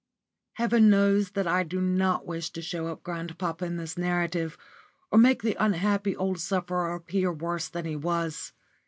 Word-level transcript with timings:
*_ 0.01 0.03
Heaven 0.53 0.89
knows 0.89 1.29
that 1.33 1.45
I 1.45 1.61
do 1.61 1.79
not 1.79 2.25
wish 2.25 2.49
to 2.53 2.61
show 2.63 2.87
up 2.87 3.03
grandpapa 3.03 3.65
in 3.65 3.77
this 3.77 3.99
narrative, 3.99 4.57
or 5.11 5.19
make 5.19 5.43
the 5.43 5.55
unhappy 5.63 6.15
old 6.15 6.39
sufferer 6.39 6.95
appear 6.95 7.31
worse 7.31 7.67
than 7.67 7.85
he 7.85 7.95
was. 7.95 8.51